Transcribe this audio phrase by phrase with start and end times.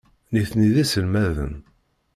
[0.33, 1.53] Nitni d iselmaden.